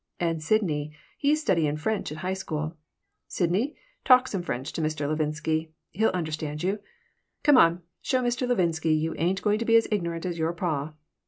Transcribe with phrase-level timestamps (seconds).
[0.19, 2.75] "And Sidney he's studyin' French at high school.
[3.27, 5.07] Sidney, talk some French to Mr.
[5.07, 5.69] Levinsky.
[5.91, 6.79] He'll understand you.
[7.43, 8.47] Come on, show Mr.
[8.47, 10.95] Levinsky you ain't going to be as ignorant as your pa."